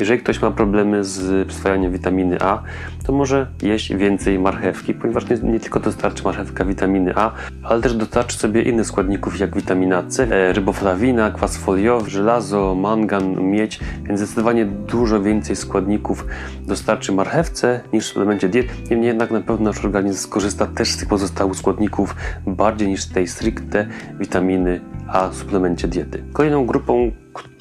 jeżeli 0.00 0.20
ktoś 0.20 0.42
ma 0.42 0.50
problemy 0.50 1.04
z 1.04 1.48
przyswajaniem 1.48 1.92
witaminy 1.92 2.38
A, 2.40 2.62
to 3.06 3.12
może 3.12 3.46
jeść 3.62 3.94
więcej 3.94 4.38
marchewki, 4.38 4.94
ponieważ 4.94 5.28
nie, 5.28 5.36
nie, 5.36 5.60
tylko 5.60 5.80
dostarczy 5.80 6.24
marchewka 6.24 6.64
witaminy 6.64 7.12
A, 7.16 7.32
ale 7.62 7.80
też 7.80 7.94
dostarczy 7.94 8.38
sobie 8.38 8.62
innych 8.62 8.86
składników 8.86 9.40
jak 9.40 9.56
witamina 9.56 10.02
C, 10.02 10.22
e, 10.22 10.52
ryboflawina, 10.52 11.30
kwas 11.30 11.56
foliowy, 11.56 12.10
żelazo, 12.10 12.74
mangan, 12.74 13.42
miedź, 13.42 13.80
więc 14.04 14.20
zdecydowanie 14.20 14.64
dużo 14.64 15.22
więcej 15.22 15.56
składników 15.56 16.26
dostarczy 16.66 17.12
marchewce 17.12 17.80
niż 17.92 18.04
w 18.04 18.08
suplemencie 18.08 18.48
diet. 18.48 18.66
Niemniej 18.90 19.08
jednak 19.08 19.30
na 19.30 19.40
pewno 19.40 19.64
nasz 19.64 19.84
organizm 19.84 20.18
skorzysta 20.18 20.66
też 20.66 20.92
z 20.92 20.96
tych 20.96 21.08
pozostałych 21.08 21.56
składników 21.56 22.16
bardziej 22.46 22.88
niż 22.88 23.02
z 23.02 23.12
tej 23.12 23.28
stricte 23.28 23.88
witaminy 24.18 24.80
A 25.08 25.28
w 25.28 25.34
suplemencie 25.34 25.88
diety. 25.88 26.22
Kolejną 26.46 26.66
grupą 26.66 27.10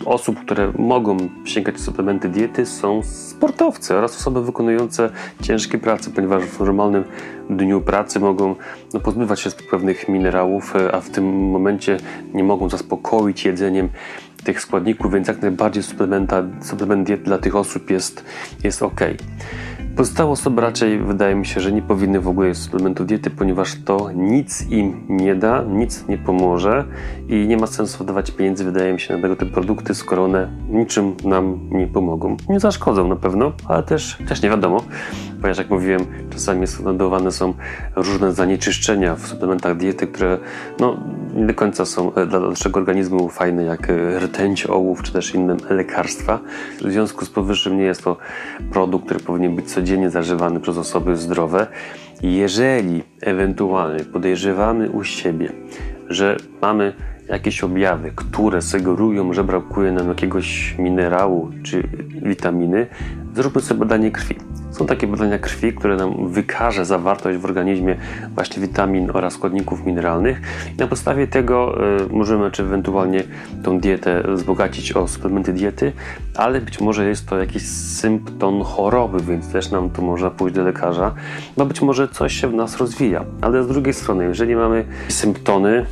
osób, 0.06 0.40
które 0.40 0.72
mogą 0.78 1.18
sięgać 1.46 1.80
suplementy 1.80 2.30
diety 2.30 2.66
są 2.66 3.04
sportowcy 3.04 3.96
oraz 3.96 4.16
osoby 4.16 4.46
wykonujące 4.46 5.10
ciężkie 5.42 5.78
prace, 5.78 6.12
ponieważ 6.12 6.44
w 6.44 6.60
normalnym 6.60 7.04
dniu 7.50 7.82
pracy 7.82 8.20
mogą 8.20 8.56
no, 8.94 9.00
pozbywać 9.00 9.40
się 9.40 9.50
pewnych 9.72 10.10
minerałów, 10.10 10.74
a 10.94 11.02
w 11.02 11.10
tym 11.10 11.50
momencie 11.50 11.98
nie 12.34 12.44
mogą 12.44 12.70
zaspokoić 12.70 13.46
jedzeniem 13.46 13.90
tych 14.44 14.62
składników, 14.62 15.14
więc 15.14 15.28
jak 15.28 15.42
najbardziej 15.42 15.84
suplementa, 15.84 16.44
suplement 16.62 17.08
diety 17.08 17.24
dla 17.24 17.38
tych 17.38 17.56
osób 17.56 17.90
jest, 17.90 18.26
jest 18.64 18.84
ok. 18.84 19.02
Pozostałe 19.96 20.32
osoby 20.32 20.62
raczej 20.62 21.00
wydaje 21.00 21.36
mi 21.36 21.46
się, 21.46 21.62
że 21.62 21.72
nie 21.72 21.82
powinny 21.82 22.20
w 22.20 22.28
ogóle 22.28 22.48
jeść 22.48 22.62
suplementu 22.62 23.06
diety, 23.06 23.30
ponieważ 23.30 23.76
to 23.86 24.12
nic 24.12 24.70
im 24.70 25.04
nie 25.10 25.36
da, 25.36 25.64
nic 25.64 26.08
nie 26.08 26.18
pomoże 26.18 26.86
i 27.28 27.48
nie 27.48 27.58
ma 27.58 27.68
sensu 27.68 27.98
wydawać 27.98 28.32
pieniędzy, 28.32 28.66
wydaje 28.66 28.94
mi 28.94 29.00
się, 29.00 29.16
na 29.16 29.22
tego 29.22 29.36
typu 29.36 29.52
produkty, 29.52 29.96
skoro 29.96 30.24
one 30.24 30.50
niczym 30.70 31.16
nam 31.24 31.60
nie 31.72 31.88
pomogą. 31.88 32.38
Nie 32.50 32.60
zaszkodzą 32.60 33.08
na 33.08 33.16
pewno, 33.16 33.52
ale 33.68 33.84
też, 33.84 34.18
też 34.28 34.42
nie 34.42 34.50
wiadomo, 34.50 34.84
ponieważ 35.42 35.58
jak 35.58 35.70
mówiłem, 35.70 36.02
czasami 36.30 36.68
spowodowane 36.68 37.32
są 37.32 37.54
różne 37.96 38.34
zanieczyszczenia 38.34 39.16
w 39.16 39.28
suplementach 39.28 39.78
diety, 39.78 40.08
które 40.08 40.38
no, 40.80 40.98
nie 41.36 41.46
do 41.46 41.54
końca 41.54 41.86
są 41.86 42.14
e, 42.14 42.26
dla 42.26 42.40
naszego 42.40 42.80
organizmu 42.80 43.30
fajne, 43.30 43.64
jak 43.64 43.90
e, 43.90 44.20
rtęć, 44.20 44.66
ołów 44.66 45.04
czy 45.04 45.14
też 45.14 45.36
inne 45.36 45.58
lekarstwa. 45.70 46.40
W 46.82 46.92
związku 46.92 47.26
z 47.26 47.30
powyższym 47.30 47.78
nie 47.78 47.84
jest 47.84 48.04
to 48.04 48.18
produkt, 48.72 49.06
który 49.06 49.20
powinien 49.20 49.56
być 49.56 49.66
codziennie 49.72 49.85
zażywany 50.10 50.60
przez 50.60 50.78
osoby 50.78 51.18
zdrowe. 51.18 51.68
Jeżeli 52.22 53.04
ewentualnie 53.22 54.04
podejrzewamy 54.04 54.90
u 54.90 55.04
siebie, 55.04 55.52
że 56.10 56.38
mamy 56.62 56.94
jakieś 57.30 57.64
objawy, 57.64 58.12
które 58.16 58.62
sugerują, 58.62 59.34
że 59.34 59.44
brakuje 59.44 59.92
nam 59.92 60.08
jakiegoś 60.08 60.76
minerału 60.80 61.52
czy 61.64 61.84
witaminy, 62.22 62.88
zróbmy 63.36 63.62
sobie 63.62 63.80
badanie 63.80 64.12
krwi. 64.12 64.36
Są 64.78 64.86
takie 64.86 65.08
badania 65.08 65.40
krwi, 65.40 65.74
które 65.74 65.96
nam 65.96 66.30
wykaże 66.30 66.86
zawartość 66.86 67.40
w 67.40 67.46
organizmie 67.46 67.96
właśnie 68.34 68.62
witamin 68.62 69.12
oraz 69.14 69.34
składników 69.34 69.86
mineralnych. 69.86 70.42
I 70.74 70.78
na 70.78 70.88
podstawie 70.88 71.28
tego 71.28 71.78
y, 72.02 72.14
możemy 72.14 72.52
czy 72.52 72.64
ewentualnie 72.64 73.24
tą 73.64 73.80
dietę 73.80 74.24
wzbogacić 74.28 74.94
o 74.94 75.08
suplementy 75.08 75.54
diety, 75.54 75.92
ale 76.36 76.62
być 76.62 76.82
może 76.82 77.08
jest 77.08 77.30
to 77.30 77.38
jakiś 77.38 77.68
symptom 77.68 78.64
choroby, 78.64 79.24
więc 79.24 79.52
też 79.52 79.72
nam 79.72 79.90
to 79.90 80.02
można 80.02 80.30
pójść 80.30 80.56
do 80.56 80.64
lekarza, 80.64 81.14
bo 81.58 81.66
być 81.66 81.82
może 81.82 82.08
coś 82.08 82.34
się 82.34 82.48
w 82.48 82.54
nas 82.54 82.78
rozwija. 82.78 83.26
Ale 83.42 83.64
z 83.64 83.68
drugiej 83.68 83.94
strony, 83.94 84.24
jeżeli 84.24 84.56
mamy 84.56 84.86
symptomy, 85.10 85.86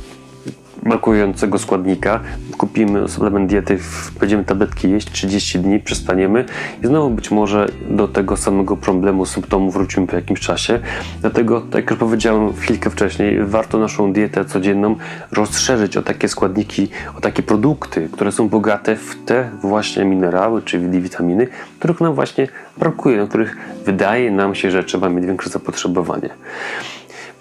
brakującego 0.84 1.58
składnika, 1.58 2.20
kupimy 2.58 3.08
suplement 3.08 3.50
diety, 3.50 3.78
będziemy 4.20 4.44
tabletki 4.44 4.90
jeść 4.90 5.10
30 5.10 5.58
dni, 5.58 5.80
przestaniemy 5.80 6.44
i 6.84 6.86
znowu 6.86 7.10
być 7.10 7.30
może 7.30 7.68
do 7.90 8.08
tego 8.08 8.36
samego 8.36 8.76
problemu, 8.76 9.26
symptomu 9.26 9.70
wrócimy 9.70 10.06
po 10.06 10.16
jakimś 10.16 10.40
czasie. 10.40 10.80
Dlatego, 11.20 11.60
tak 11.60 11.74
jak 11.74 11.90
już 11.90 11.98
powiedziałem 11.98 12.52
chwilkę 12.52 12.90
wcześniej, 12.90 13.44
warto 13.44 13.78
naszą 13.78 14.12
dietę 14.12 14.44
codzienną 14.44 14.96
rozszerzyć 15.32 15.96
o 15.96 16.02
takie 16.02 16.28
składniki, 16.28 16.88
o 17.18 17.20
takie 17.20 17.42
produkty, 17.42 18.08
które 18.12 18.32
są 18.32 18.48
bogate 18.48 18.96
w 18.96 19.16
te 19.26 19.50
właśnie 19.62 20.04
minerały, 20.04 20.62
czyli 20.62 21.00
witaminy, 21.00 21.48
których 21.78 22.00
nam 22.00 22.14
właśnie 22.14 22.48
brakuje, 22.78 23.16
na 23.16 23.26
których 23.26 23.56
wydaje 23.84 24.30
nam 24.30 24.54
się, 24.54 24.70
że 24.70 24.84
trzeba 24.84 25.08
mieć 25.08 25.26
większe 25.26 25.50
zapotrzebowanie. 25.50 26.30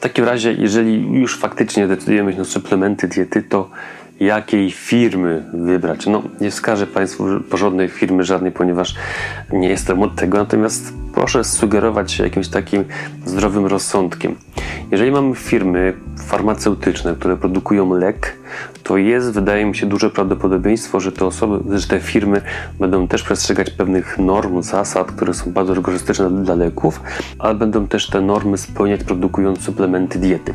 Takim 0.04 0.26
razie, 0.26 0.54
jeżeli 0.54 1.20
już 1.20 1.38
faktycznie 1.38 1.88
decydujemy 1.88 2.34
się 2.34 2.40
na 2.40 2.46
suplementy 2.46 3.08
diety, 3.08 3.44
to 3.44 3.70
jakiej 4.20 4.72
firmy 4.72 5.46
wybrać? 5.54 6.06
No, 6.06 6.24
nie 6.42 6.52
wskażę 6.52 6.88
Państwu 6.88 7.26
porządnej 7.50 7.90
firmy 7.90 8.24
żadnej, 8.24 8.52
ponieważ 8.52 8.96
nie 9.52 9.70
jestem 9.70 10.02
od 10.02 10.16
tego, 10.16 10.38
natomiast 10.38 10.94
proszę 11.14 11.44
sugerować 11.44 12.12
się 12.12 12.24
jakimś 12.24 12.48
takim 12.48 12.86
zdrowym 13.26 13.66
rozsądkiem. 13.66 14.36
Jeżeli 14.92 15.12
mamy 15.12 15.36
firmy 15.36 15.94
farmaceutyczne, 16.28 17.16
które 17.16 17.38
produkują 17.38 17.94
lek, 17.94 18.38
to 18.84 18.98
jest, 18.98 19.32
wydaje 19.32 19.66
mi 19.66 19.76
się, 19.76 19.86
duże 19.86 20.10
prawdopodobieństwo, 20.10 21.00
że 21.00 21.12
te 21.12 21.26
osoby, 21.26 21.80
że 21.80 21.88
te 21.88 22.00
firmy 22.00 22.42
będą 22.80 23.08
też 23.08 23.24
przestrzegać 23.24 23.70
pewnych 23.70 24.18
norm, 24.18 24.62
zasad, 24.62 25.12
które 25.12 25.34
są 25.34 25.52
bardzo 25.52 25.74
rygorystyczne 25.74 26.30
dla 26.30 26.56
leków, 26.56 27.02
ale 27.40 27.56
będą 27.56 27.88
też 27.88 28.10
te 28.10 28.22
normy 28.22 28.58
spełniać 28.58 29.04
produkując 29.04 29.62
suplementy 29.62 30.20
diety. 30.20 30.54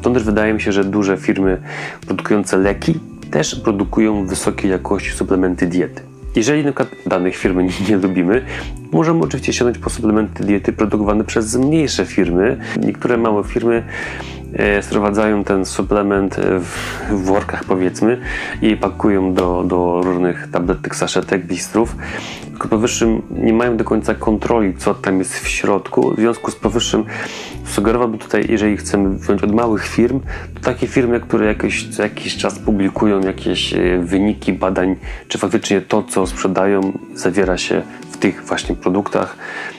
Stąd 0.00 0.16
też 0.16 0.24
wydaje 0.24 0.54
mi 0.54 0.60
się, 0.60 0.72
że 0.72 0.84
duże 0.84 1.16
firmy 1.16 1.62
produkujące 2.06 2.56
leki 2.56 3.00
też 3.30 3.54
produkują 3.54 4.26
wysokiej 4.26 4.70
jakości 4.70 5.10
suplementy 5.10 5.66
diety. 5.66 6.09
Jeżeli 6.36 6.64
na 6.64 6.72
przykład 6.72 6.88
danych 7.06 7.36
firmy 7.36 7.66
nie, 7.88 7.96
lubimy, 7.96 8.44
możemy 8.92 9.20
oczywiście 9.20 9.52
sięgnąć 9.52 9.78
po 9.78 9.90
suplementy 9.90 10.44
diety 10.44 10.72
produkowane 10.72 11.24
przez 11.24 11.56
mniejsze 11.56 12.06
firmy. 12.06 12.60
Niektóre 12.80 13.16
małe 13.16 13.44
firmy 13.44 13.82
sprowadzają 14.80 15.44
ten 15.44 15.64
suplement 15.64 16.36
w, 16.36 17.00
w 17.10 17.24
workach 17.24 17.64
powiedzmy 17.64 18.20
i 18.62 18.76
pakują 18.76 19.34
do, 19.34 19.64
do 19.64 20.00
różnych 20.04 20.48
tabletek, 20.52 20.96
saszetek, 20.96 21.46
bistrów 21.46 21.96
powyższym 22.68 23.22
nie 23.30 23.52
mają 23.52 23.76
do 23.76 23.84
końca 23.84 24.14
kontroli, 24.14 24.74
co 24.76 24.94
tam 24.94 25.18
jest 25.18 25.38
w 25.38 25.48
środku. 25.48 26.14
W 26.14 26.16
związku 26.16 26.50
z 26.50 26.56
powyższym 26.56 27.04
sugerowałbym 27.66 28.18
tutaj, 28.18 28.46
jeżeli 28.48 28.76
chcemy 28.76 29.18
wziąć 29.18 29.42
od 29.42 29.52
małych 29.52 29.86
firm, 29.86 30.20
to 30.54 30.60
takie 30.60 30.86
firmy, 30.86 31.20
które 31.20 31.46
jakoś, 31.46 31.88
co 31.88 32.02
jakiś 32.02 32.36
czas 32.36 32.58
publikują 32.58 33.20
jakieś 33.20 33.74
e, 33.74 33.98
wyniki 33.98 34.52
badań, 34.52 34.96
czy 35.28 35.38
faktycznie 35.38 35.80
to, 35.80 36.02
co 36.02 36.26
sprzedają, 36.26 36.92
zawiera 37.14 37.58
się 37.58 37.82
w 38.10 38.16
tych 38.16 38.44
właśnie 38.44 38.74
produktach, 38.74 39.36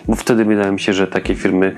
bo 0.08 0.16
wtedy 0.16 0.46
wydaje 0.46 0.72
mi 0.72 0.80
się, 0.80 0.94
że 0.94 1.08
takie 1.08 1.36
firmy 1.36 1.75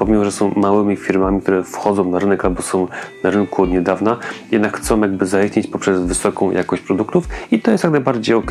pomimo, 0.00 0.24
że 0.24 0.32
są 0.32 0.52
małymi 0.56 0.96
firmami, 0.96 1.40
które 1.40 1.64
wchodzą 1.64 2.10
na 2.10 2.18
rynek 2.18 2.44
albo 2.44 2.62
są 2.62 2.88
na 3.24 3.30
rynku 3.30 3.62
od 3.62 3.70
niedawna, 3.70 4.16
jednak 4.50 4.76
chcą 4.76 5.00
jakby 5.00 5.26
zaistnieć 5.26 5.66
poprzez 5.66 6.00
wysoką 6.00 6.50
jakość 6.50 6.82
produktów 6.82 7.28
i 7.50 7.60
to 7.60 7.70
jest 7.70 7.84
jak 7.84 7.92
najbardziej 7.92 8.36
ok. 8.36 8.50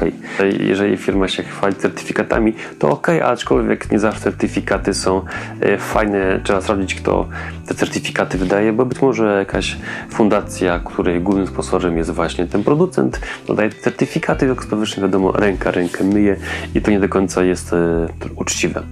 Jeżeli 0.59 0.97
firma 0.97 1.27
się 1.27 1.43
chwali 1.43 1.75
certyfikatami, 1.75 2.53
to 2.79 2.89
ok, 2.89 3.07
aczkolwiek 3.09 3.91
nie 3.91 3.99
zawsze 3.99 4.21
certyfikaty 4.21 4.93
są 4.93 5.21
e, 5.61 5.77
fajne. 5.77 6.39
Trzeba 6.43 6.61
sprawdzić, 6.61 6.95
kto 6.95 7.27
te 7.67 7.75
certyfikaty 7.75 8.37
wydaje, 8.37 8.73
bo 8.73 8.85
być 8.85 9.01
może 9.01 9.39
jakaś 9.39 9.77
fundacja, 10.09 10.79
której 10.79 11.21
głównym 11.21 11.47
sponsorem 11.47 11.97
jest 11.97 12.09
właśnie 12.09 12.47
ten 12.47 12.63
producent, 12.63 13.21
dodaje 13.47 13.69
certyfikaty, 13.69 14.47
jak 14.47 14.65
powyżej 14.65 15.01
wiadomo, 15.01 15.31
ręka 15.31 15.71
rękę 15.71 16.03
myje 16.03 16.35
i 16.75 16.81
to 16.81 16.91
nie 16.91 16.99
do 16.99 17.09
końca 17.09 17.43
jest 17.43 17.73
e, 17.73 18.07
uczciwe. 18.35 18.83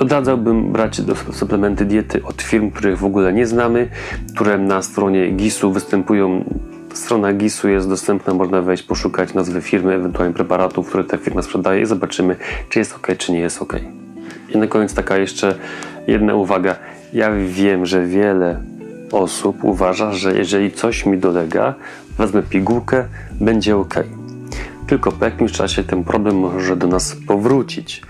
Odradzałbym 0.00 0.72
brać 0.72 1.00
suplementy 1.32 1.84
diety 1.84 2.24
od 2.24 2.42
firm, 2.42 2.70
których 2.70 2.98
w 2.98 3.04
ogóle 3.04 3.32
nie 3.32 3.46
znamy, 3.46 3.88
które 4.34 4.58
na 4.58 4.82
stronie 4.82 5.30
GIS-u 5.30 5.72
występują. 5.72 6.44
Strona 6.92 7.32
GIS-u 7.32 7.68
jest 7.68 7.88
dostępna, 7.88 8.34
można 8.34 8.62
wejść, 8.62 8.82
poszukać 8.82 9.34
nazwy 9.34 9.62
firmy, 9.62 9.94
ewentualnie 9.94 10.34
preparatów, 10.34 10.88
które 10.88 11.04
ta 11.04 11.16
firma 11.16 11.42
sprzedaje 11.42 11.82
i 11.82 11.86
zobaczymy, 11.86 12.36
czy 12.68 12.78
jest 12.78 12.94
ok, 12.94 13.08
czy 13.18 13.32
nie 13.32 13.38
jest 13.38 13.62
ok. 13.62 13.76
I 14.54 14.58
na 14.58 14.66
koniec 14.66 14.94
taka 14.94 15.16
jeszcze 15.16 15.54
jedna 16.06 16.34
uwaga. 16.34 16.76
Ja 17.12 17.30
wiem, 17.46 17.86
że 17.86 18.06
wiele 18.06 18.60
osób 19.12 19.64
uważa, 19.64 20.12
że 20.12 20.38
jeżeli 20.38 20.72
coś 20.72 21.06
mi 21.06 21.18
dolega, 21.18 21.74
wezmę 22.18 22.42
pigułkę, 22.42 23.04
będzie 23.40 23.76
ok. 23.76 23.94
Tylko 24.86 25.12
po 25.12 25.24
jakimś 25.24 25.52
czasie 25.52 25.84
ten 25.84 26.04
problem 26.04 26.36
może 26.36 26.76
do 26.76 26.86
nas 26.86 27.16
powrócić 27.26 28.02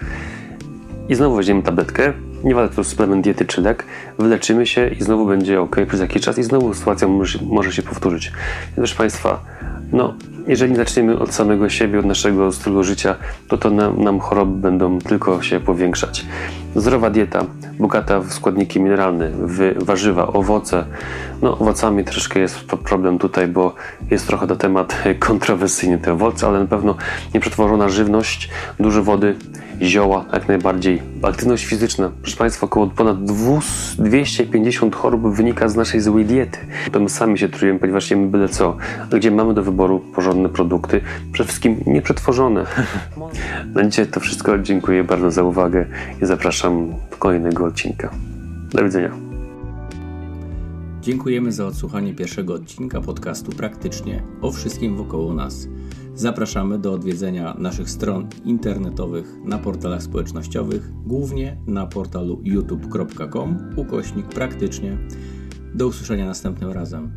i 1.09 1.15
znowu 1.15 1.37
weźmiemy 1.37 1.63
tabletkę, 1.63 2.13
nieważne 2.45 2.77
to 2.77 2.85
suplement 2.85 3.25
diety 3.25 3.45
czy 3.45 3.61
lek, 3.61 3.85
wyleczymy 4.19 4.67
się 4.67 4.89
i 4.89 5.03
znowu 5.03 5.27
będzie 5.27 5.61
ok 5.61 5.77
przez 5.89 6.01
jakiś 6.01 6.23
czas 6.23 6.39
i 6.39 6.43
znowu 6.43 6.75
sytuacja 6.75 7.09
może, 7.09 7.39
może 7.43 7.73
się 7.73 7.83
powtórzyć. 7.83 8.33
Proszę 8.77 8.95
Państwa, 8.95 9.41
no, 9.93 10.15
jeżeli 10.47 10.77
zaczniemy 10.77 11.19
od 11.19 11.35
samego 11.35 11.69
siebie, 11.69 11.99
od 11.99 12.07
naszego 12.07 12.53
stylu 12.53 12.85
życia, 12.85 13.17
to 13.49 13.59
to 13.59 13.71
nam, 13.71 14.03
nam 14.03 14.21
choroby 14.21 14.61
będą 14.61 14.99
tylko 14.99 15.43
się 15.43 15.61
powiększać. 15.61 16.27
Zdrowa 16.77 17.11
dieta, 17.11 17.45
bogata 17.79 18.21
w 18.21 18.33
składniki 18.33 18.81
mineralne, 18.81 19.31
w 19.31 19.85
warzywa, 19.85 20.27
owoce. 20.27 20.85
No, 21.43 21.59
owocami 21.59 22.05
troszkę 22.05 22.41
jest 22.41 22.65
problem 22.65 23.19
tutaj, 23.19 23.49
bo 23.49 23.75
jest 24.11 24.27
trochę 24.27 24.47
to 24.47 24.57
temat 24.57 25.03
kontrowersyjny 25.29 25.99
te 25.99 26.13
owoce, 26.13 26.47
ale 26.47 26.61
na 26.61 26.67
pewno 26.67 26.97
nieprzetworzona 27.35 27.89
żywność, 27.89 28.51
dużo 28.81 29.03
wody, 29.03 29.37
zioła, 29.83 30.25
jak 30.33 30.49
najbardziej. 30.49 31.03
Aktywność 31.23 31.65
fizyczna. 31.65 32.11
Proszę 32.23 32.37
Państwa, 32.37 32.67
około 32.67 32.87
ponad 32.87 33.25
250 33.25 34.97
chorób 34.97 35.35
wynika 35.37 35.69
z 35.69 35.77
naszej 35.77 36.01
złej 36.01 36.25
diety. 36.25 36.59
My 37.01 37.09
sami 37.09 37.39
się 37.39 37.49
trujemy, 37.49 37.79
ponieważ 37.79 38.11
jemy 38.11 38.29
byle 38.29 38.49
co. 38.49 38.77
Gdzie 39.11 39.31
mamy 39.31 39.55
do 39.55 39.63
wyboru 39.63 40.01
porządne 40.15 40.49
produkty, 40.49 41.01
przede 41.33 41.49
wszystkim 41.49 41.77
nieprzetworzone. 41.87 42.67
Na 43.75 43.85
dzisiaj 43.85 44.07
to 44.07 44.21
wszystko. 44.21 44.59
Dziękuję 44.59 45.05
bardzo 45.05 45.31
za 45.31 45.43
uwagę 45.43 45.87
i 46.23 46.27
zapraszam 46.27 46.91
do 47.11 47.17
kolejnego 47.17 47.65
odcinka. 47.65 48.11
Do 48.73 48.85
widzenia. 48.85 49.29
Dziękujemy 51.01 51.53
za 51.53 51.67
odsłuchanie 51.67 52.15
pierwszego 52.15 52.55
odcinka 52.55 53.01
podcastu 53.01 53.53
Praktycznie 53.53 54.23
o 54.43 54.53
wszystkim 54.53 54.97
wokoło 54.97 55.35
nas. 55.35 55.69
Zapraszamy 56.19 56.79
do 56.79 56.93
odwiedzenia 56.93 57.55
naszych 57.59 57.91
stron 57.91 58.29
internetowych 58.45 59.27
na 59.45 59.59
portalach 59.59 60.03
społecznościowych, 60.03 60.91
głównie 61.07 61.57
na 61.67 61.87
portalu 61.87 62.41
youtube.com 62.45 63.59
ukośnik 63.77 64.27
praktycznie. 64.27 64.99
Do 65.75 65.87
usłyszenia 65.87 66.27
następnym 66.27 66.71
razem. 66.71 67.13